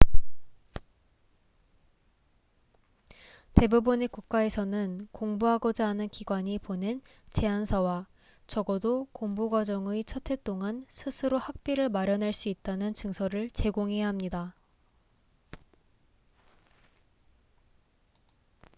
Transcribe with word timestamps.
대부분의 3.53 4.07
국가에서는 4.07 5.07
공부하고자 5.11 5.85
하는 5.85 6.09
기관이 6.09 6.57
보낸 6.57 7.03
제안서와 7.33 8.07
적어도 8.47 9.07
공부 9.11 9.51
과정의 9.51 10.03
첫해 10.05 10.37
동안 10.37 10.83
스스로 10.87 11.37
학비를 11.37 11.89
마련할 11.89 12.33
수 12.33 12.49
있다는 12.49 12.95
증서를 12.95 13.51
제공해야 13.51 14.07
합니다 14.07 14.55